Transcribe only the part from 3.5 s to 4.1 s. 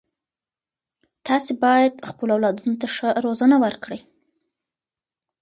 ورکړئ.